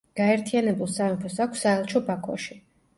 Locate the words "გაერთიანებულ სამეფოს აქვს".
0.19-1.65